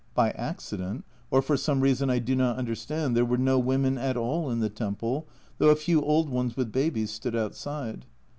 By 0.15 0.31
accident, 0.31 1.05
or 1.29 1.43
for 1.43 1.55
some 1.55 1.79
reason 1.81 2.09
I 2.09 2.17
do 2.17 2.35
not 2.35 2.57
understand, 2.57 3.15
there 3.15 3.23
were 3.23 3.37
no 3.37 3.59
women 3.59 3.99
at 3.99 4.17
all 4.17 4.49
in 4.49 4.59
the 4.59 4.67
temple, 4.67 5.27
though 5.59 5.69
a 5.69 5.75
few 5.75 6.01
old 6.01 6.27
ones 6.27 6.57
with 6.57 6.71
babies 6.71 7.11
stood 7.11 7.35
outside. 7.35 8.07